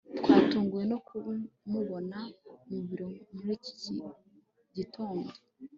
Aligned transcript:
twatunguwe 0.19 0.83
no 0.91 0.97
kumubona 1.07 2.19
mu 2.69 2.77
biro 2.87 3.07
muri 3.35 3.51
iki 3.57 3.73
gitondo 4.75 5.29